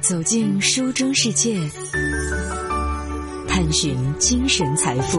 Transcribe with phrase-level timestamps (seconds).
[0.00, 1.54] 走进书中世界，
[3.46, 5.18] 探寻精神财富。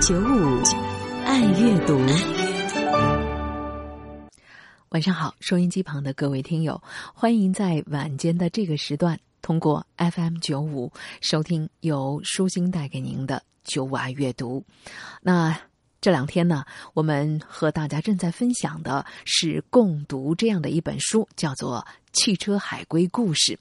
[0.00, 0.62] 九五
[1.24, 1.98] 爱阅读，
[4.90, 6.80] 晚上好，收音机旁的各位听友，
[7.12, 14.64] 欢迎在晚间的这个时段，通过 FM 九五收听由舒心带给您的九五爱阅读。
[15.20, 15.58] 那。
[16.02, 21.78] 这两天呢，我们和大家正在分享的是共读这样的一本书，叫做
[22.12, 23.52] 《汽车海归故事》。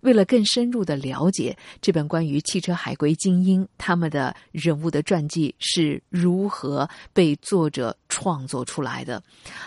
[0.00, 9.22] 为了更深入的了解这本关于汽车海归精英他们的人物的传记是如何被作者创作出来的，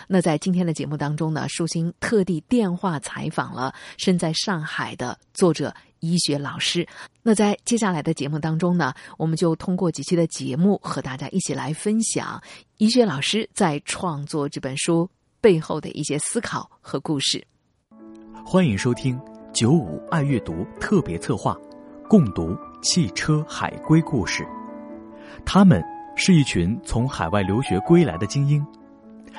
[0.06, 5.74] 那在今天的节目当中呢，舒心特地电话采访了身在上海的作者。
[6.02, 6.84] 医学老师，
[7.22, 12.42] 那在接下来的节目当中呢，我们就通过几期的节目和大家一起来分享
[12.78, 15.08] 医学老师在创作这本书
[15.40, 17.46] 背后的一些思考和故事。
[18.44, 19.16] 欢迎收听
[19.54, 21.56] 九五爱阅读特别策划，
[22.08, 24.44] 共读汽车海归故事。
[25.44, 25.80] 他们
[26.16, 28.66] 是一群从海外留学归来的精英，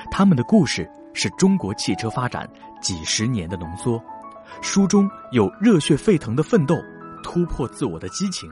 [0.09, 2.49] 他们的故事是中国汽车发展
[2.81, 4.01] 几十年的浓缩。
[4.61, 6.75] 书中有热血沸腾的奋斗，
[7.23, 8.49] 突破自我的激情，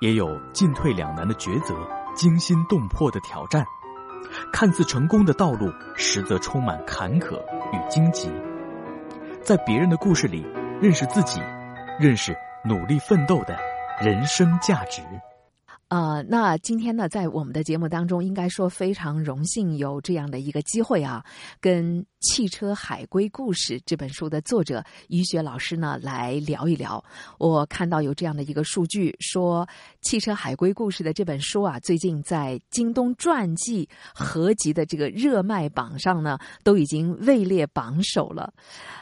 [0.00, 1.74] 也有进退两难的抉择，
[2.14, 3.64] 惊心动魄的挑战。
[4.52, 7.40] 看似成功的道路，实则充满坎坷
[7.72, 8.30] 与荆棘。
[9.42, 10.44] 在别人的故事里，
[10.80, 11.40] 认识自己，
[11.98, 13.58] 认识努力奋斗的
[14.00, 15.02] 人生价值。
[15.88, 21.24] 呃，那今天呢，在我们的节目当中，应该说非常荣幸有这样的一个机会啊，
[21.60, 27.02] 跟《汽车海归故事》这本书的作者于雪老师呢来聊一聊。
[27.38, 29.66] 我看到有这样的一个数据，说
[30.02, 38.52] 《汽车海归故事》的这本书啊，最近在京东传记合集的这个热卖榜上呢，都已经位列榜首了。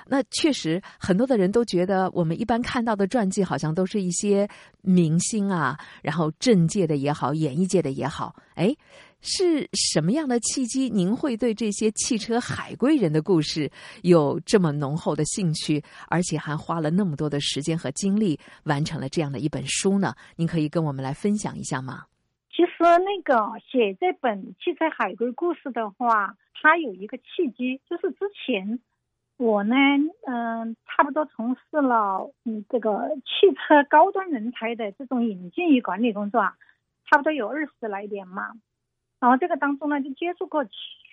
[0.06, 4.48] 那确实，很多的人都觉得，我们一般看到的传记好像都是一些
[4.80, 8.74] 明星啊，然后政界的也好，演艺界的也好，哎，
[9.20, 13.70] 是什么样的契机，您会对这些汽车海归人的故事
[14.02, 20.14] 有这么浓厚的兴趣，而且还花了那么多的时间和精力完成了这样的一本书呢？
[20.36, 22.04] 您可以跟我们来分享一下吗？
[22.50, 28.80] 其实，那个写这本汽车海归故事的话，它有一个契机，就是之前。
[29.36, 29.76] 我呢，
[30.26, 36.40] 嗯，差不多从事了嗯这个汽车高端人才的这种引进与管理工作，
[37.08, 38.50] 差不多有二十来年嘛。
[39.20, 40.64] 然后这个当中呢，就接触过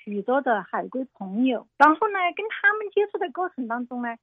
[0.03, 4.15] 许多的海归朋友，然后呢，跟他们接触的过程当中呢，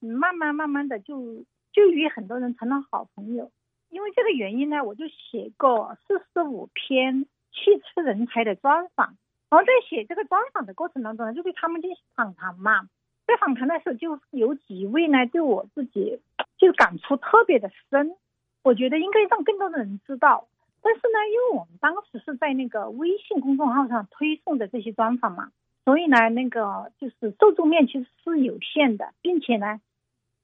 [0.00, 3.50] 慢慢慢慢的就就与很多人成了好朋友。
[3.90, 9.16] 因为这个原因呢，我就写过四十五篇汽车人才的专访。
[9.50, 12.88] 然后在写这个专访的过程当中呢，就对他们进行访谈嘛。
[13.24, 16.20] 在访谈的时候，就有几位呢，对我自己
[16.58, 18.16] 就感触特别的深。
[18.64, 20.48] 我觉得应该让更多的人知道。
[20.84, 25.50] 但是呢，因为我们当时是在那个微信公众号上推送的这些专访嘛，
[25.84, 29.80] 所以呢，那个就是受众面其实是有限的，并且呢，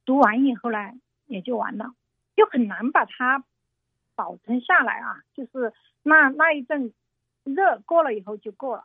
[0.07, 0.79] 读完以后呢
[1.27, 1.95] 也就完了，
[2.35, 3.45] 就很难把它
[4.17, 5.21] 保存下来啊。
[5.35, 6.95] 就是那那一阵
[7.45, 8.85] 热过了以后就过了，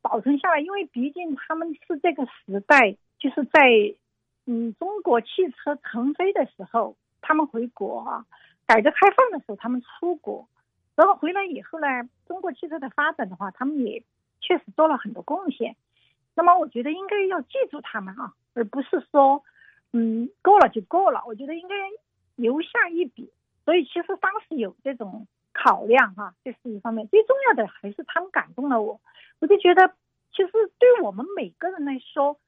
[0.00, 2.96] 保存下来，因为毕竟他们是这个时代。
[3.16, 3.62] 就是在
[4.44, 8.26] 嗯中国汽车腾飞的时候，他们回国啊；
[8.66, 10.46] 改革开放的时候，他们出国，
[10.96, 11.86] 然后回来以后呢，
[12.26, 14.02] 中国汽车的发展的话，他们也
[14.40, 15.76] 确实做了很多贡献。
[16.34, 19.42] 那么我觉得应该要记住他们啊，而不是说
[19.92, 21.22] 嗯过了就过了。
[21.26, 21.74] 我觉得应该
[22.36, 23.30] 留下一笔。
[23.64, 27.06] 所以其实当时有这种考量哈，这是一方面。
[27.08, 29.00] 最重要的还是他们感动了我，
[29.40, 29.94] 我就觉得
[30.32, 32.38] 其实对我们每个人来说。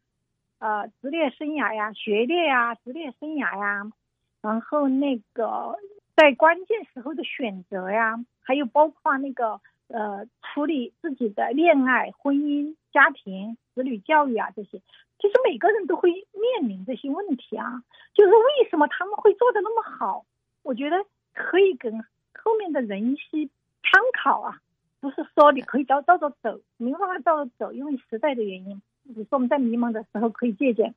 [0.58, 3.92] 呃，职业生涯呀，学历呀，职业生涯呀，
[4.40, 5.76] 然后那个
[6.16, 14.80] 在关键时候的选择呀，还有包括那个呃处理自己的恋爱、婚姻、家庭、子女教育啊这些，
[15.18, 17.82] 其实每个人都会面临这些问题啊。
[18.14, 20.24] 就是为什么他们会做的那么好？
[20.62, 21.04] 我觉得
[21.34, 22.02] 可以跟
[22.34, 23.50] 后面的人一些
[23.82, 24.58] 参考啊，
[25.00, 28.80] 不是说你可以照照着走，没办法照着走，因为时代的原因。
[29.04, 30.94] 比如说我们在迷茫的时候可以借鉴，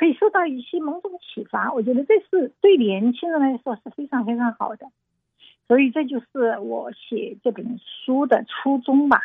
[0.00, 1.70] 可以受到一些某种启发。
[1.74, 4.86] 我觉得这是对年轻人来说是非常非常好的，
[5.68, 9.20] 所以这就是我写这本书的初衷吧。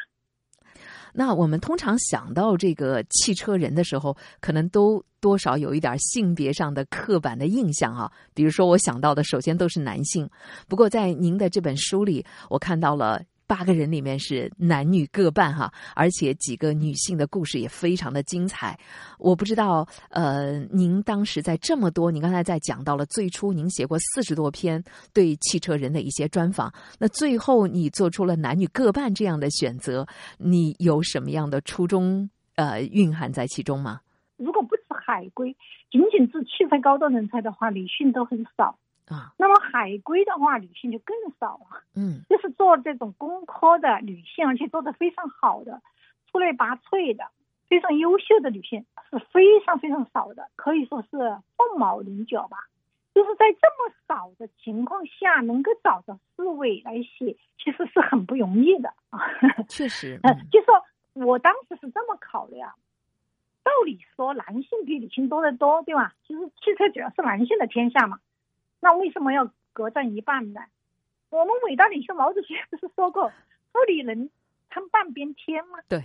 [1.14, 8.12] 那我们通常想到这个汽车人的时候，可能都多少有一点性别上的刻板的印象啊。
[8.34, 10.30] 比如说，我想到的首先都是男性。
[10.68, 18.78] 不过在您的这本书里，我看到了八个人里面是男女各半哈，而且几个女性的故事也非常的精彩。
[19.20, 24.84] 我不知道，呃，您当时在这么多，你刚才在讲到了最初您写过四十多篇
[25.14, 30.06] 对汽车人的一些专访，那最后你做出了男女各半这样的选择，
[30.38, 34.02] 你有什么样的初衷呃蕴含在其中吗？
[34.38, 35.56] 如果不是海归，
[35.92, 38.78] 仅仅是汽车高端人才的话，女性都很少。
[39.08, 41.84] 啊，那么海归的话，女性就更少了。
[41.96, 45.82] 嗯，就是做这种工科的女性，而且做的非常好的、
[46.32, 47.26] 出类拔萃的、
[47.68, 51.10] 非常优秀的女性是非常非常少的，可以说是
[51.58, 52.58] 凤毛麟角吧。
[53.14, 59.20] 就是在这么少的情况下，能够找到四位来写，其实是很不容易的啊。
[59.70, 62.74] 确实，嗯，就说我当时是这么考虑啊。
[63.64, 66.14] 道理说，男性比女性多得多，对吧？
[66.28, 68.20] 其实汽车主要是男性的天下嘛。
[68.86, 70.62] 那为什么要各占一半呢？
[71.32, 73.32] 我们伟大领袖毛主席不是说过
[73.74, 74.30] “妇女能
[74.70, 75.80] 撑半边天”吗？
[75.90, 76.04] 对，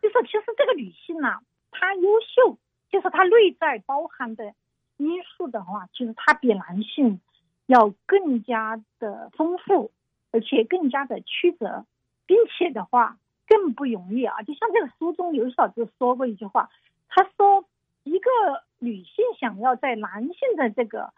[0.00, 1.40] 就说其实这个女性呢，
[1.72, 2.58] 她优秀，
[2.90, 4.54] 就是她内在包含的
[4.98, 7.20] 因素的话，其实她比男性
[7.66, 9.90] 要更加的丰富，
[10.30, 11.86] 而且更加的曲折，
[12.24, 13.18] 并且的话
[13.48, 14.42] 更不容易啊。
[14.42, 16.70] 就像这个书中刘小子说过一句话，
[17.08, 17.64] 他说
[18.04, 18.30] 一个
[18.78, 21.12] 女性想要在男性的这个。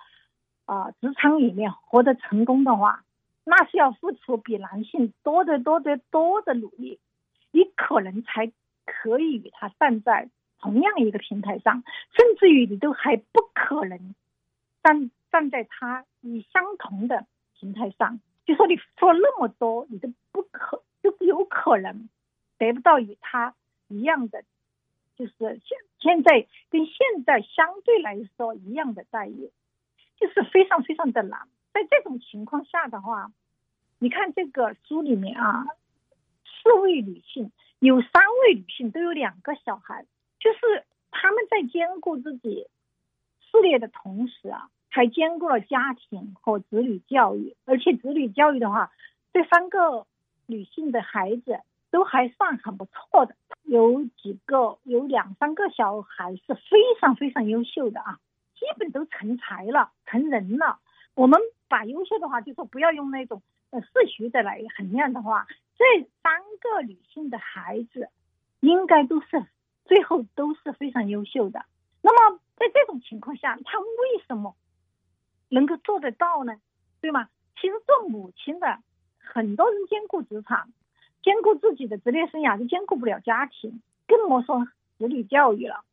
[0.68, 3.02] 啊，职场里面活得成功的话，
[3.42, 7.00] 那是要付出比男性多得多得多的努力，
[7.52, 8.52] 你可能才
[8.84, 10.28] 可以与他站在
[10.60, 11.82] 同样一个平台上，
[12.14, 14.14] 甚至于你都还不可能
[14.82, 17.24] 站站在他以相同的
[17.58, 18.20] 平台上。
[18.44, 22.10] 就说你做那么多，你都不可就有可能
[22.58, 23.54] 得不到与他
[23.88, 24.42] 一样的，
[25.16, 29.50] 就是现现在跟现在相对来说一样的待遇。
[30.20, 33.30] 就是非常非常的难，在这种情况下的话，
[33.98, 35.64] 你看这个书里面啊，
[36.44, 40.04] 四位女性有三位女性都有两个小孩，
[40.40, 42.66] 就是他们在兼顾自己
[43.40, 48.90] 事业的同时啊，还兼顾了家庭和子女教育，而且子女教育的话，
[49.32, 50.06] 这三个
[50.46, 51.60] 女性的孩子
[51.90, 58.18] 都还算很不错的，有几个有两三个小孩是非常非常优秀的啊。
[58.58, 60.80] 基本都成才了，成人了。
[61.14, 65.46] 我们把优秀的话，就说不要用那种呃世俗的来衡量的话，
[65.76, 65.84] 这
[66.22, 68.08] 三个女性的孩子，
[68.60, 69.46] 应该都是
[69.84, 71.64] 最后都是非常优秀的。
[72.02, 73.86] 那么在这种情况下，她为
[74.26, 74.56] 什么
[75.48, 76.56] 能够做得到呢？
[77.00, 77.28] 对吗？
[77.60, 78.78] 其实做母亲的，
[79.18, 80.72] 很多人兼顾职场，
[81.22, 84.64] 兼顾自己的职业生涯，就兼顾不了家庭，更莫说
[84.98, 85.84] 子女教育了。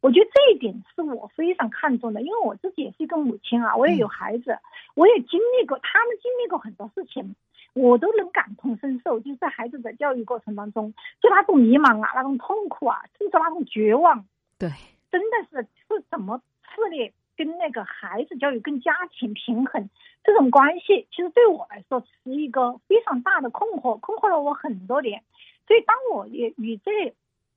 [0.00, 4.58] 我觉得这一点是我非常看重的，因为我自己也是一个母亲啊，我也有孩子，
[4.94, 7.34] 我也经历过，他们经历过很多事情，
[7.72, 9.20] 我都能感同身受。
[9.20, 14.24] 就是在孩子的教育过程当中，就那种迷茫啊，那种痛苦啊，甚至那种绝望，
[14.58, 14.70] 对，
[15.10, 19.88] 真的是是怎么撕裂跟那个孩子教育跟家庭平衡
[20.24, 25.22] 这种关系，其实对我来说是一个非常大的困惑，困惑了我很多年。
[25.68, 27.14] 所以当我也与这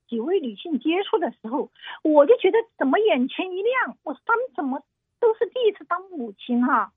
[0.07, 1.69] 几位女性接触的时候，
[2.03, 4.81] 我就觉得怎么眼前一亮，我说她们怎么
[5.19, 6.91] 都是第一次当母亲哈，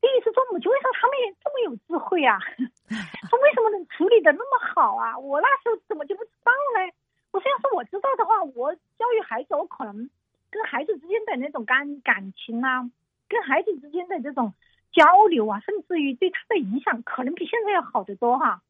[0.00, 2.38] 第一次做母亲，为什么她们也这么有智慧啊？
[3.30, 5.18] 她为什么能处理的那么好啊？
[5.18, 6.92] 我那时候怎么就不知道呢？
[7.32, 10.10] 我说要是我知道的话，我教育孩子，我可能
[10.50, 12.90] 跟孩子之间的那种感感情啊，
[13.28, 14.54] 跟孩子之间的这种
[14.92, 18.62] 交流啊，甚至于对他的影响，可能比现在要好得多哈。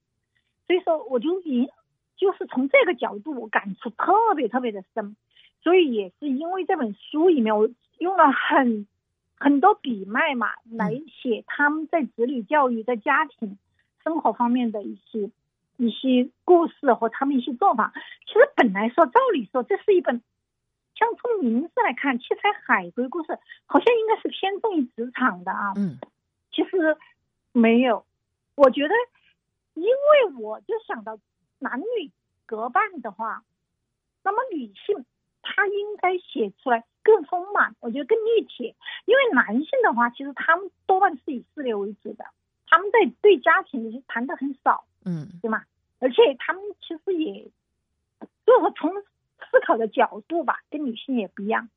[0.67, 1.71] 所以说，我就以。
[2.17, 5.17] 就是从这个角度，我感触特别特别的深，
[5.63, 7.69] 所以也是因为这本书里面，我
[7.99, 8.87] 用了很
[9.37, 13.59] 很多笔脉嘛，来写他们在子女教育、在家庭
[14.05, 15.31] 生活方面的一些
[15.77, 17.93] 一些故事和他们一些做法。
[18.27, 20.23] 其实本来说，照理说，这是一本，
[20.95, 23.33] 像从名字来看，《七彩海龟故事》，
[23.67, 25.73] 好像应该是偏重于职场的啊。
[25.77, 25.99] 嗯，
[26.53, 26.97] 其实
[27.53, 28.07] 没有，
[28.55, 28.95] 我觉得，
[29.75, 31.19] 因为我就想到。
[31.59, 32.11] 男女
[32.47, 33.45] 隔半的话，
[34.23, 35.05] 那么女性
[35.43, 38.75] 她应该写出来更丰满，我觉得更立体。
[39.05, 42.25] 因为男性的话，其实他们多半是以事业为主的，
[42.67, 45.65] 他们在对家庭的谈的很少，嗯，对吗？
[46.01, 47.45] 而且他们其实也，
[48.45, 51.69] 就是说从思考的角度吧，跟女性也不一样。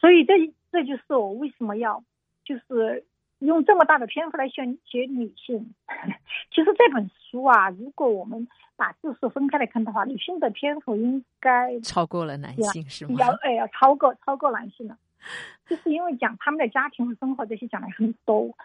[0.00, 2.04] 所以这这就是我为什么要
[2.44, 3.06] 就是
[3.38, 5.74] 用这么大的篇幅来选写女性。
[6.50, 13.14] 其实这本书啊，如果我们把字数分开来看的话，女性的篇幅应该超过了男性，是吗？
[13.18, 14.96] 要哎要，超过超过男性了，
[15.66, 18.56] 就是因为讲他们的家庭和生活这些讲的很多，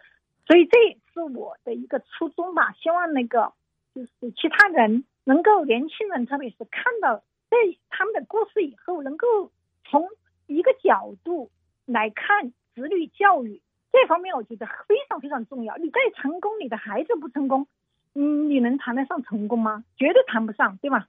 [0.47, 2.73] 所以这也是我的一个初衷吧。
[2.73, 3.53] 希望那个
[3.93, 7.57] 就是其他人能够年轻人，特别是看到这
[7.89, 9.51] 他们的故事以后，能够
[9.85, 10.07] 从
[10.47, 11.51] 一个角度
[11.85, 13.61] 来看子女教育
[13.91, 15.77] 这方面，我觉得非常非常重要。
[15.77, 17.67] 你再成功，你的孩子不成功，
[18.15, 19.83] 嗯，你能谈得上成功吗？
[19.97, 21.07] 绝对谈不上，对吧？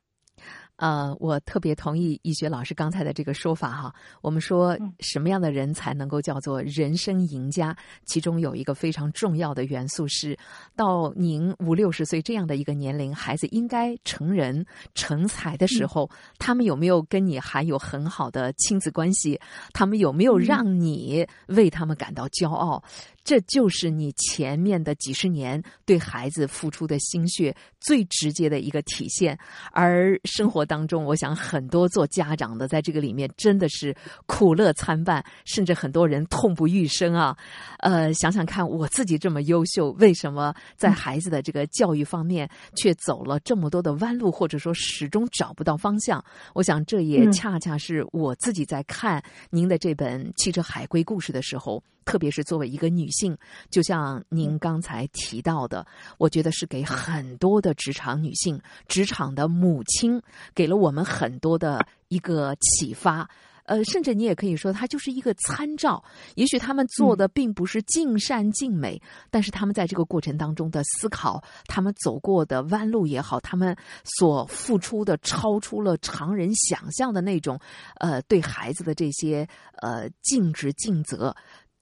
[0.77, 3.95] 呃，我特别同意易学老师刚才的这个说法哈。
[4.23, 7.77] 我们说什么样的人才能够叫做人生赢家？
[8.07, 10.35] 其中有一个非常重要的元素是，
[10.75, 14.65] 到您五六十岁这样的一个年龄，孩子应该成人
[14.95, 19.39] 成才的时候，他们有没有跟你还有很好的亲子关系？
[19.75, 22.83] 他们有没有让你为他们感到骄傲？
[23.23, 29.39] 这就是你前面的几十年对孩子付出的心血最直接的一个体现。
[29.73, 33.95] 而生活当中，我想很多做家长的在这个里面真的是
[34.27, 37.37] 苦乐参半，甚至很多人痛不欲生啊。
[37.79, 46.25] 呃，想想看，我自己这么优秀，为什么在孩子的这个教育方面却走了这么多的弯路，或者说始终找不到方向？
[46.55, 51.83] 我想这也恰恰是我自己在看您的这本《汽车海归故事》的时候。
[52.11, 53.39] 特别是作为一个女性，
[53.71, 55.87] 就像您刚才提到的，
[56.19, 60.21] 我觉得是给很多的职场女性、职场的母亲，
[60.53, 63.31] 给了我们很多的一个启发。
[63.67, 66.03] 呃，甚至你也可以说，它就是一个参照。
[66.35, 69.01] 也许他们做的并不是尽善尽美，
[69.31, 77.57] 但是他们在这个过程当中的思考，他们走过的弯路也好，他们所付出的超出了常人想象的那种，
[78.01, 79.47] 呃，对孩子的这些
[79.81, 81.33] 呃尽职尽责。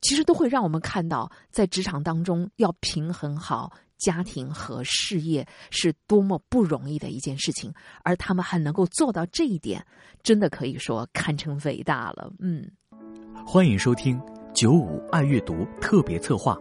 [0.01, 7.73] 其实都会让我们看到，在职场当中要平衡好家庭和事业是多么不容易的一件事情，
[8.05, 9.85] 而他们还能够做到这一点，
[10.23, 12.33] 真的可以说堪称伟大了。
[12.39, 12.71] 嗯，
[13.45, 14.21] 欢迎收听
[14.55, 16.57] 九五爱阅读特别策划，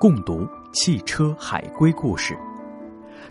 [0.00, 2.36] 共读汽车海归故事。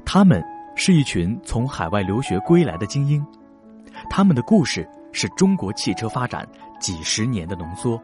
[0.06, 0.44] 他们
[0.76, 3.26] 是一群从海外留学归来的精英，
[4.08, 6.48] 他们的故事是中国汽车发展
[6.80, 8.00] 几十年的浓缩。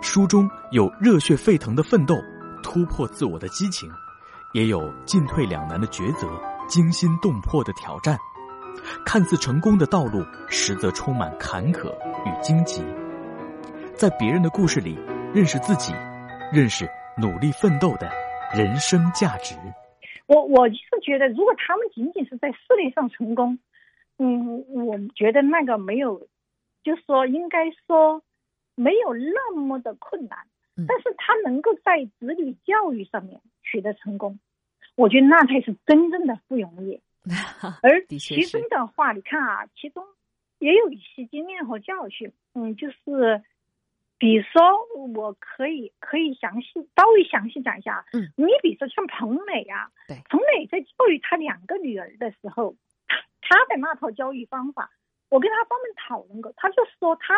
[0.00, 2.14] 书中有热血沸腾的奋斗，
[2.62, 3.90] 突破自我的激情，
[4.52, 6.28] 也有进退两难的抉择，
[6.68, 8.16] 惊心动魄的挑战。
[9.04, 11.90] 看似成功的道路，实则充满坎坷
[12.24, 12.84] 与荆棘。
[13.94, 14.96] 在别人的故事里，
[15.34, 15.92] 认识自己，
[16.52, 18.08] 认识努力奋斗的
[18.54, 19.56] 人生价值。
[20.26, 23.58] 我我是觉得，如果他们仅仅是在事业上成功，
[24.18, 26.28] 嗯，我觉得那个没有，
[26.84, 28.22] 就是说应该说。
[28.78, 30.38] 没有那么的困难，
[30.86, 34.38] 但是他能够在子女教育上面取得成功，
[34.94, 37.00] 我觉得那才是真正的不容易。
[37.82, 40.04] 而其中的话，你看啊，其中
[40.60, 42.32] 也有一些经验和教训。
[42.54, 43.42] 嗯，就是
[44.16, 44.62] 比如说，
[45.12, 48.06] 我可以可以详细稍微详细讲一下。
[48.12, 52.76] 嗯，你比如说像彭磊啊，对，彭磊在教育他两个女儿的时候，
[53.42, 54.90] 他的那套教育方法，
[55.28, 57.34] 我跟他专门讨论过，他就说他。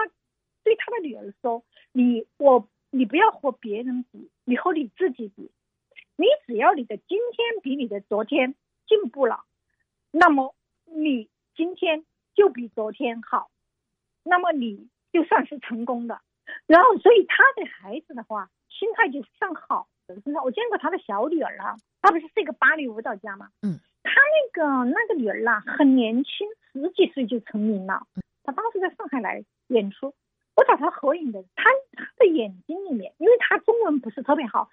[0.63, 5.51] 对他的女儿说：“你我你不要和别人比，你和你自己比。
[6.17, 8.55] 你只要你的今天比你的昨天
[8.87, 9.45] 进步了，
[10.11, 13.51] 那么你今天就比昨天好，
[14.23, 16.21] 那么你就算是成功的。
[16.67, 20.15] 然后，所以他的孩子的话，心态就非常好的。
[20.45, 23.49] 我见过他的小女儿啊，她不是是一个芭蕾舞蹈家吗？
[23.63, 28.03] 嗯，他那个那个女儿啊，很年轻，十几岁就成名了。
[28.43, 30.13] 她当时在上海来演出。”
[30.57, 31.71] 我找他合影的，他
[32.19, 34.69] 的眼睛里面，因为他中文不是特别好，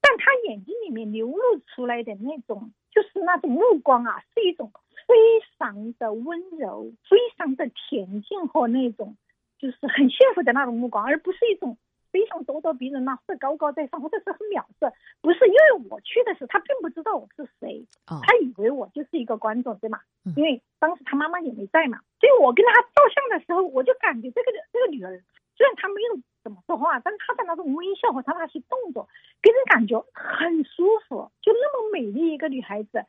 [0.00, 4.72] 但他眼睛里面流露出来的那种，就是那种目光啊，是一种
[5.06, 5.14] 非
[5.58, 9.16] 常的温柔、非常的恬静和那种，
[9.58, 11.76] 就是很幸福的那种目光，而不是一种
[12.12, 14.92] 非常咄咄逼人呐，或者高高在上，或者是很藐视。
[15.22, 19.98] 不是，因为我去的时候，他并不知道我是谁，他以为我就是一个观众，对吗？
[20.36, 25.22] 因为当时他妈妈也没在嘛，所以我跟他照相的时候，我就感觉这个这个女儿。
[25.54, 29.06] 虽然她没有怎么说话，但她的那种微笑和她那些动作，
[29.42, 31.30] 给人感觉很舒服。
[31.42, 33.04] 就那么美丽一个女孩子，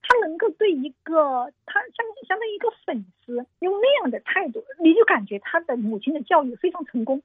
[0.00, 7.22] 她能够对一个她相相当于一个粉丝用那样的态度，你就感觉她的母亲的教育非常成功。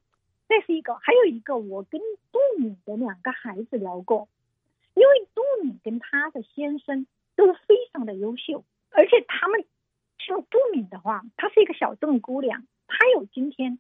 [0.49, 1.99] 那是一个，还有一个，我跟
[2.31, 4.27] 杜敏的两个孩子聊过，
[4.93, 9.65] 因为杜敏跟她的先生都非常的优秀，而且他们
[10.17, 13.79] 像杜敏的话，她是一个小镇姑娘，她有今天。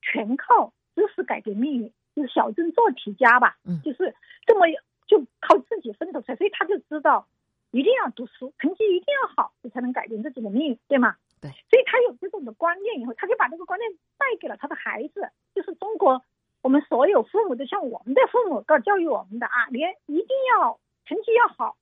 [0.00, 4.14] 全靠知识改变命运，就是小镇做题家吧，嗯，就是
[4.46, 4.66] 这么
[5.06, 7.26] 就靠自己奋斗出来，所以他就知道
[7.72, 11.16] 一定要读书，成绩一定要好，这才能改变自己的命运，对吗？
[11.40, 16.22] 对，所以他有这种的观念以后，他就把这个观念带给了他的孩子，就是中国
[16.62, 21.76] 我们所有父母都像我们的父母告教育我们的啊，连一定要成绩要好，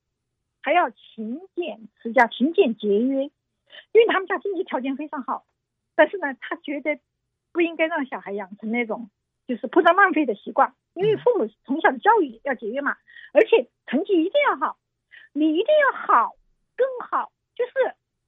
[0.63, 3.25] 还要勤俭持家、勤俭节约，
[3.93, 5.45] 因为他们家经济条件非常好。
[5.95, 7.01] 但是呢，他觉得
[7.53, 9.11] 不应该让小孩养成那种
[9.47, 12.97] 就是铺张浪费的习惯，因为父母从小的教育要节约嘛，
[13.33, 14.77] 而且成绩一定要好，
[15.33, 16.37] 你一定要好，
[16.77, 17.73] 更好，就是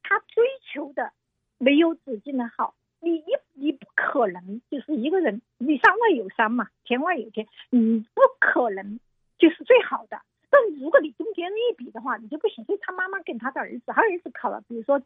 [0.09, 1.13] 他追求的
[1.59, 2.75] 没有止境的好。
[3.01, 8.99] 你一你不可能就是一个人，你山外有山嘛，天外有天，你不可能
[9.39, 10.21] 就是最好的。
[10.51, 12.65] 但如果你跟别人一比的话，你就不行。
[12.65, 15.01] 所以他妈妈跟他的儿子，他儿子考了，比如说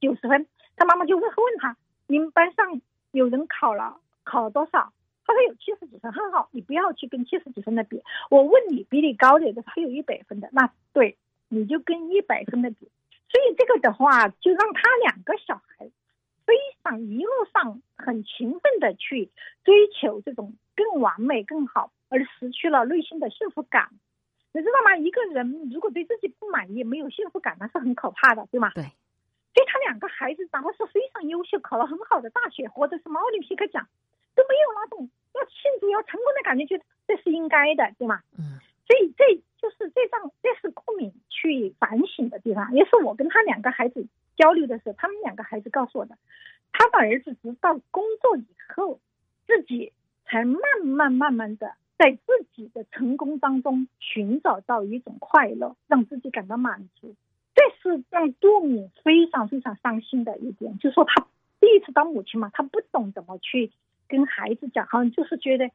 [0.00, 0.46] 九十分，
[0.76, 2.80] 他妈妈就会问他：你们班上
[3.12, 4.92] 有人考了，考了多少？
[5.24, 8.02] 他说有七十几分，很好，你不要去跟七十几分的比。
[8.30, 11.16] 我问你，比你高的，他有一百分的，那对，
[11.48, 12.88] 你就跟一百分的比。
[13.28, 15.90] 所以这个的话，就让他两个小孩。
[16.46, 16.54] 非
[16.84, 19.32] 常一路上很勤奋的去
[19.64, 23.88] 追求这种更完美、更好，而失去了内心的幸福感。
[24.52, 24.96] 你知道吗？
[24.96, 28.70] 一个人如果对自己不满意、没有幸福感，那是很可怕的，对吗？
[28.76, 28.84] 对。
[28.84, 33.88] 所以他两个孩子长得是非常优秀，考了很好的大学，或者是奥林匹克奖，
[34.36, 38.20] 都没有那种要庆祝、要成功的感觉，觉得这是应该的，对吗？
[38.38, 38.60] 嗯。
[38.86, 44.06] 所以这就是这张，这是顾敏去反省的地方，也是我跟他两个孩子。
[44.36, 46.18] 交流的时候，他们两个孩子告诉我的，
[46.70, 49.00] 他的儿子直到工作以后，
[49.46, 49.94] 自己
[50.26, 57.14] 才慢慢慢慢的在自己的成功当中寻找到一种快乐，让自己感到满足。
[57.54, 61.26] 这是让杜敏非常非常伤心的一点，就是说他
[61.58, 63.72] 第一次当母亲嘛，他不懂怎么去
[64.06, 65.70] 跟孩子讲，好像就是觉得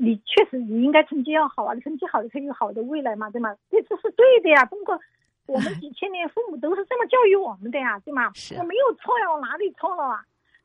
[0.00, 3.54] 你确实你应该成绩要好啊，你成绩好，你才有好的未来嘛，对吗？
[3.70, 4.98] 这这是对的呀，中国。
[5.46, 8.32] 我们几千年父母都是这么教育我们的呀，对吗？
[8.58, 10.24] 我没有错呀，我哪里错了啊？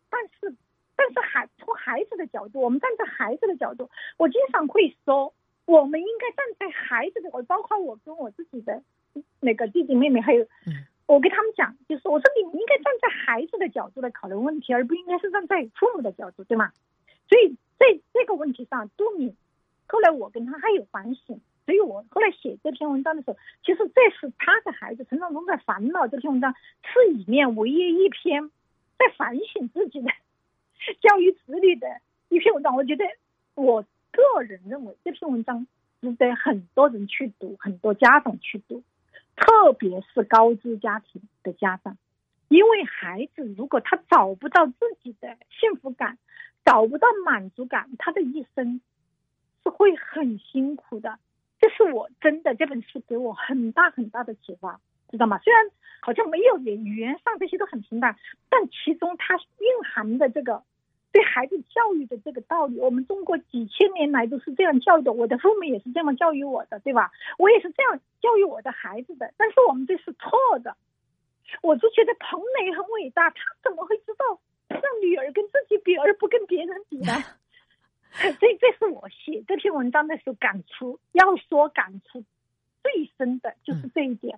[0.10, 0.56] 但是，
[0.96, 5.34] 但是孩从孩子的角度，我们站在孩子的角度，我经常会说，
[5.66, 8.82] 我们应该站在孩子的，我包括我跟我自己的
[9.42, 10.46] 那个弟弟妹妹，还有，
[11.08, 16.72] 我跟他们讲，就是我说你们应该站在孩子的角度来考虑问题，而不应该是站在父母的角度，对吗？
[17.28, 19.36] 所以在这个问题上，杜敏，
[19.88, 21.40] 后来我跟他还有反省。
[21.66, 26.08] 所以我后来写这篇文章的时候，其实这是他的孩子成长中的烦恼。
[26.08, 28.52] 这篇文章是里面唯一一篇
[29.00, 30.12] 在反省自己的
[31.02, 31.88] 教育子女的
[32.30, 32.76] 一篇文章。
[32.76, 33.06] 我觉得，
[33.56, 35.66] 我个人认为这篇文章
[36.02, 38.84] 值得很多人去读，很多家长去读，
[39.36, 41.98] 特别是高知家庭的家长，
[42.48, 46.20] 因为孩子如果他找不到自己的幸福感，
[46.66, 48.82] 找不到满足感，他的一生
[49.64, 51.20] 是会很辛苦的。
[51.60, 55.40] 这是我真的这本书给我很大很大的启发，知道吗？
[55.40, 58.18] 虽然好像没有语言上这些都很平淡，
[58.50, 60.64] 但其中它蕴含的这个
[61.12, 67.12] 对孩子教育的这个道理，我们中国几千年来都是这样教育的，我的父母也是这样教育我的，对吧？
[67.38, 70.76] 我也是这样教育我的孩子的，但是我们这是错的。
[71.62, 77.14] 我就觉得彭磊很伟大，他怎么会知道让女儿跟自己比，而不跟别人比呢？
[78.20, 82.24] 这这是我写这篇文章的时候感触，要说感触
[82.84, 84.38] 最深的就是这一点。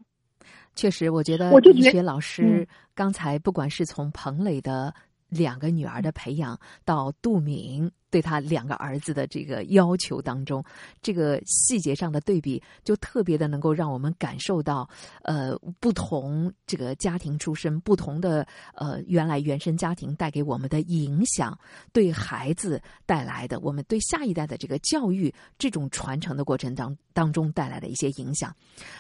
[0.76, 4.94] 确实，我觉得医学老师刚才不管是从彭磊的。
[5.30, 10.64] 两个女儿的培养到杜敏对他两个儿子的这个要求当中，
[11.02, 14.90] 这个细节上的对比就特别的能够让我们感受到，
[15.24, 21.58] 呃，不同这个家庭出身、不同的呃原来原生家庭带给我们的影响，
[21.92, 28.56] 对孩子带来的，我们对下一代的这个教育这种传承的过程当当中带来的一些影响。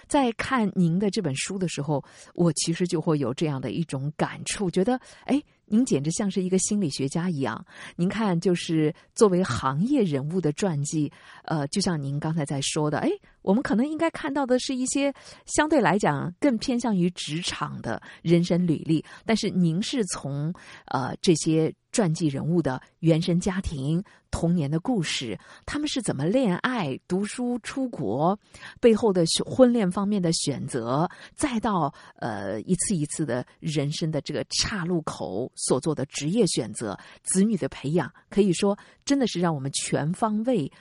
[0.06, 5.42] 在看您的这本书的时候，我其实就会有这样的一种感触，觉得哎。
[5.70, 7.64] 您简直像是一个心理学家一样。
[7.96, 11.12] 您看，就是作为行业人物的传记，
[11.44, 13.10] 呃，就像您刚才在说的，哎，
[13.48, 15.14] 我们可能应该看到的是一些
[15.46, 20.54] 相对来讲更偏向于职场的人生履历，但是您是从
[20.88, 21.74] 呃这些。
[21.90, 28.38] 传记人物的原生家庭、童年的故事，他们是怎么恋爱、读书、出国，
[28.80, 40.72] 背后的婚恋方面的选择，再到呃一次一次的人生的这个岔路口所做的职业选择、子女的培养，可以说真的是让我们全方位、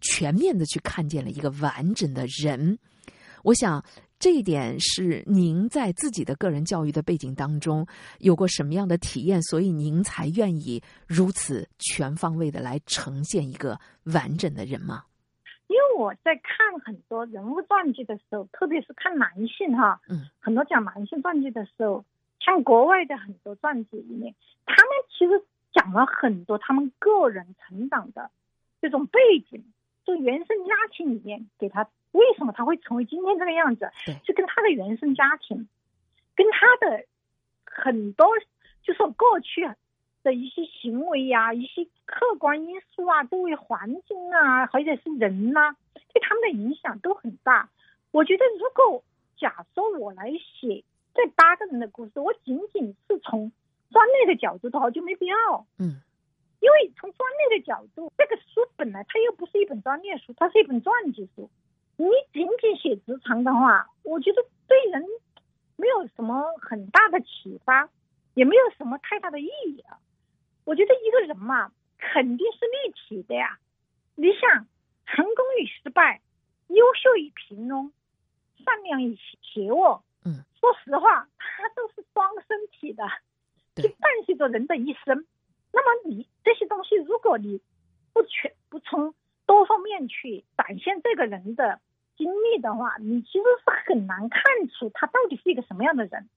[0.00, 2.78] 全面的去看见了一个完整的人。
[3.44, 3.84] 我想。
[4.22, 7.86] 这一点是您在自己的个人教育的背景当中
[8.18, 13.80] 有过什么样的体验，所以您才愿意如此全方位的来呈现一个
[14.12, 15.04] 完整的人吗？
[15.68, 22.04] 因为我在看很多人物传记的时候，特别是看男性哈，嗯，很多讲男性传记的时候，
[22.40, 24.34] 像国外的很多传记里面，
[24.66, 28.30] 他们其实讲了很多他们个人成长的
[28.82, 29.18] 这种背
[29.50, 29.64] 景。
[30.10, 33.90] 就原生家庭里面给他为什么他会成为今天这个样子，
[34.24, 35.68] 是跟他的原生家庭，
[36.34, 37.04] 跟他的
[37.64, 38.26] 很多
[38.82, 39.70] 就说过去
[40.24, 45.76] 的一些行为呀、一些客观因素啊、周围环境啊，或者是人呐，
[46.12, 47.70] 对他们的影响都很大。
[48.10, 49.04] 我觉得如果
[49.38, 50.82] 假设我来写
[51.14, 53.52] 这八个人的故事，我仅仅是从
[53.90, 55.66] 专业的角度的话，就没必要。
[55.78, 56.02] 嗯。
[56.60, 61.50] 因为从专业的角度，这个书本来它又不是一本专业书，它是一本传记书。
[61.96, 65.04] 你仅仅写职场的话，我觉得对人
[65.76, 67.88] 没有什么很大的启发，
[68.34, 69.98] 也没有什么太大的意义啊。
[70.64, 73.58] 我觉得一个人嘛，肯定是立体的呀。
[74.14, 74.66] 你想，
[75.06, 76.20] 成功与失败，
[76.68, 77.90] 优秀与平庸，
[78.64, 83.04] 善良与邪恶，嗯，说实话，它都是双身体的，
[83.74, 85.26] 就伴随着人的一生。
[85.72, 87.60] 那么你这些东西，如果你
[88.12, 89.14] 不全不从
[89.46, 91.80] 多方面去展现这个人的
[92.16, 96.28] 经历的话，你其实是很难看出他到底是一个什么样的人，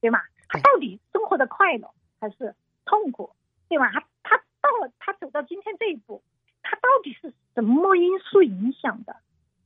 [0.00, 0.20] 对吗？
[0.48, 3.34] 他到底生活的快乐还是痛苦，
[3.68, 3.90] 对吧？
[3.90, 6.22] 他他到了他走到今天这一步，
[6.62, 9.16] 他到底是什么因素影响的？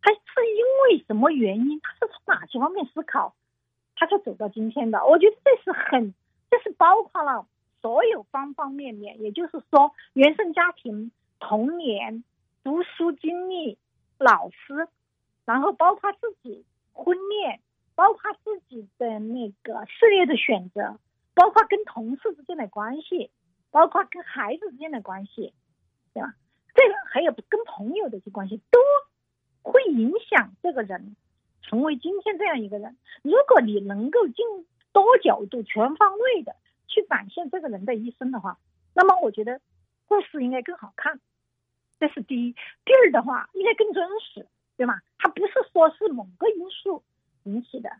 [0.01, 1.81] 他是因为什么原因？
[1.81, 3.35] 他是从哪些方面思考，
[3.97, 5.05] 他才走到今天的？
[5.05, 6.15] 我觉得这是很，
[6.51, 7.47] 这是包括了。
[7.87, 12.25] 所有方方面面，也就是说，原生家庭、童年、
[12.65, 13.79] 读书经历、
[14.19, 14.89] 老师，
[15.45, 17.61] 然后包括自己婚恋，
[17.95, 20.99] 包括自己的那个事业的选择，
[21.33, 23.31] 包括跟同事之间的关系，
[23.71, 25.55] 包括跟孩子之间的关系，
[26.13, 26.35] 对吧？
[26.75, 28.81] 这个还有跟朋友的一些关系，都
[29.63, 31.15] 会影响这个人
[31.63, 32.97] 成为今天这样一个人。
[33.23, 34.45] 如果你能够进
[34.91, 36.57] 多角度、全方位的。
[36.97, 38.59] 去展现这个人的一生的话，
[38.95, 39.61] 那么我觉得
[40.07, 41.21] 故事应该更好看，
[42.01, 42.53] 这是第一。
[42.87, 45.03] 第二的话，应该更真实，对吗？
[45.19, 47.05] 它不是说是某个因素
[47.43, 47.91] 引起的。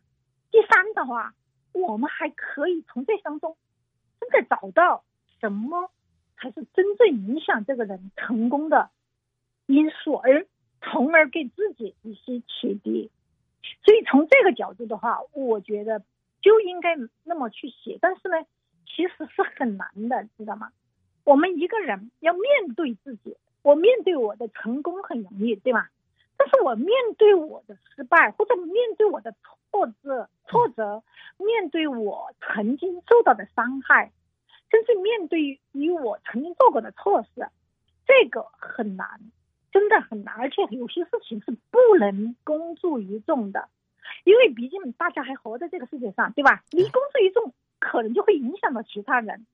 [0.51, 1.35] 第三的话，
[1.73, 3.55] 我们还可以从这当中
[4.19, 5.05] 真的找到
[5.41, 5.91] 什么
[6.39, 8.89] 才是真正影响这个人成功的
[9.67, 10.47] 因素，而
[10.81, 13.11] 从而给自己一些启迪。
[13.85, 16.03] 所以从这个角度的话，我觉得
[16.41, 17.99] 就应该那么去写。
[18.01, 18.37] 但是呢？
[18.97, 20.73] 其实是很难的，知道吗？
[21.23, 25.91] 我们一个人要面对自己，我面对我的成功很容易，对吧？
[26.39, 29.35] 但是我面对我的失败，或者面对我的
[29.71, 31.03] 挫折、挫折，
[31.37, 34.13] 面对我曾经受到的伤害，
[34.71, 37.49] 甚至面对于我曾经做过的错事，
[38.07, 39.21] 这个很难，
[39.73, 40.35] 真的很难。
[40.37, 43.69] 而且有些事情是不能公诸于众的，
[44.25, 46.65] 因为毕竟大家还活在这个世界上，对吧？
[46.71, 47.53] 你公诸于众。
[47.87, 49.47] 可能就会影响到其他人，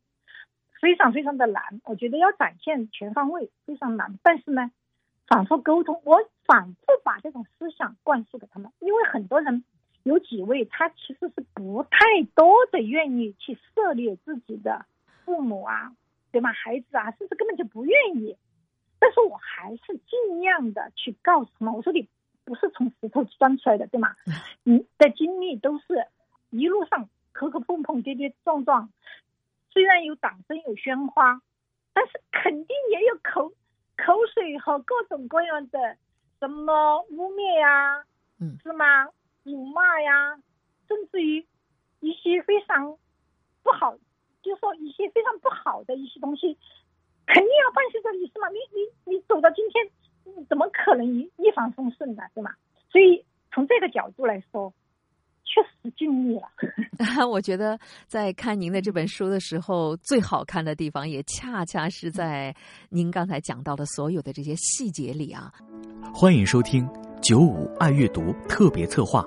[0.81, 1.83] 非常非常的难。
[1.85, 4.71] 我觉得要展现全方位非常难，但是呢，
[5.27, 8.73] 反复沟通，我反复把这种思想灌输给他们。
[8.79, 9.64] 因为很多人
[10.03, 11.99] 有几位，他其实是不太
[12.35, 14.87] 多的愿意去涉猎自己的
[15.25, 15.92] 父母啊，
[16.33, 16.51] 对吗？
[16.53, 18.37] 孩子啊，甚至根本就不愿意。
[18.99, 22.09] 但是我还是尽量的去告诉他们，我说你
[22.45, 24.16] 不是从石头钻出来的，对吗？
[24.64, 26.07] 你的经历都是
[26.49, 27.11] 一路上。
[27.33, 28.90] 磕磕碰碰，跌跌撞撞，
[29.71, 31.40] 虽然有掌声有鲜花，
[31.92, 33.53] 但是肯定也有口
[33.97, 35.97] 口水和各种各样的
[36.38, 38.05] 什么污蔑呀，
[38.38, 39.09] 嗯，是吗？
[39.45, 40.38] 辱骂呀，
[40.87, 41.47] 甚至于
[42.01, 42.97] 一些非常
[43.62, 43.97] 不好，
[44.42, 46.59] 就说一些非常不好的一些东西，
[47.27, 48.49] 肯定要伴随着你，是吗？
[48.51, 52.55] 你你你走到今天，怎么可能一一帆风顺的，对吗？
[52.90, 54.73] 所以从这个角度来说。
[55.53, 56.49] 确实尽力了。
[57.29, 62.55] 我觉得在看您的这本书的时候，最好看的地方也恰恰是在
[62.88, 65.53] 您刚才讲到的所有的这些细节里啊。
[66.15, 66.88] 欢迎收听
[67.21, 69.23] 九五爱阅读特别策划，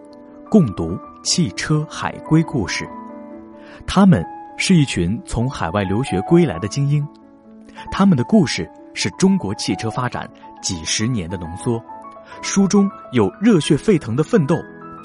[0.50, 2.88] 共读汽车海归故事。
[3.86, 4.26] 他们
[4.58, 7.06] 是一群从海外留学归来的精英，
[7.92, 10.28] 他们的故事是中国汽车发展
[10.62, 11.84] 几十年的浓缩。
[12.42, 14.56] 书中有热血沸腾的奋斗。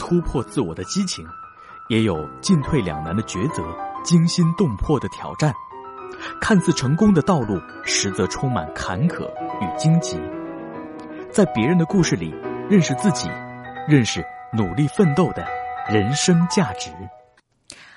[0.00, 1.24] 突破自我的激情，
[1.90, 3.62] 也有进退两难的抉择，
[4.02, 5.52] 惊心动魄的挑战。
[6.40, 9.28] 看似成功的道路，实则充满坎坷
[9.60, 10.18] 与荆棘。
[11.30, 12.34] 在别人的故事里，
[12.68, 13.28] 认识自己，
[13.86, 14.24] 认识
[14.56, 15.46] 努力奋斗的
[15.86, 16.90] 人生价值。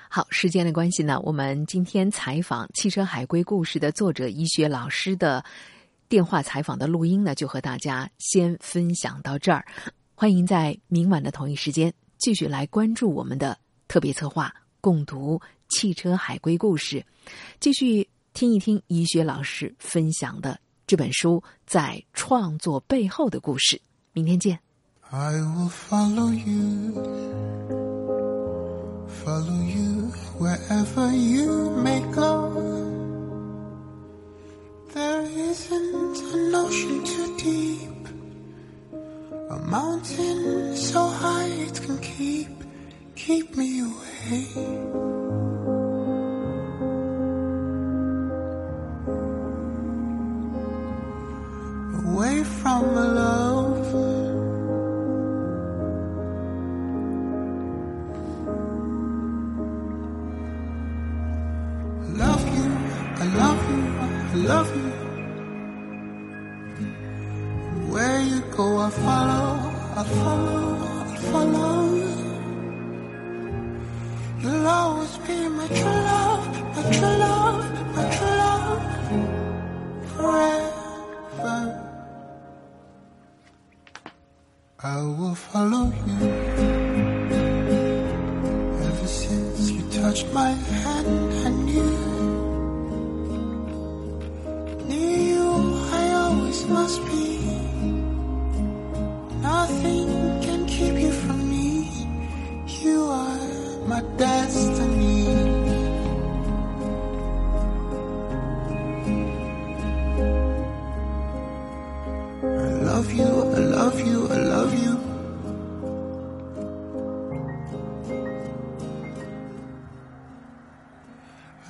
[0.10, 5.44] 好，时间的关系呢，我们今天采访《汽车海归故事》的作者医学老师的
[6.10, 9.66] 电话采访的录音呢，就和大家先分享到这儿。
[10.16, 17.06] 欢迎在明晚的同一时间继续来关注我们的特别策划，共读汽车海归故事，
[17.60, 20.96] 继续听一听医学老师分享的这。
[20.96, 23.82] 本书在创作背后的故事。
[24.14, 24.60] 明天见。
[25.10, 26.94] I will follow you,
[29.24, 32.50] follow you wherever you may go.
[34.94, 38.03] There isn't an ocean too deep,
[39.54, 42.48] a mountain so high it can keep,
[43.16, 44.46] keep me away.
[52.06, 53.33] Away from the love
[70.04, 70.78] follow,
[71.12, 71.78] I follow.
[74.42, 78.84] You'll always be my true love, my true love, my true love.
[80.16, 81.60] Forever.
[84.80, 86.33] I will follow you.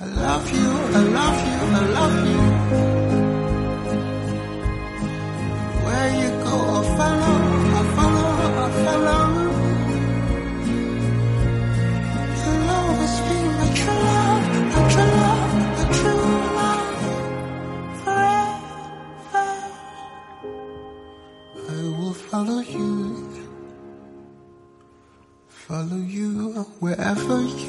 [0.00, 2.40] I love you, I love you, I love you.
[5.84, 7.36] Where you go, I follow,
[7.78, 8.28] I follow,
[8.64, 9.24] I follow.
[12.38, 16.26] You'll always be my true love, my true love, my true
[16.58, 16.88] love.
[18.02, 19.46] Forever.
[21.68, 22.90] I will follow you,
[25.48, 26.30] follow you
[26.80, 27.63] wherever you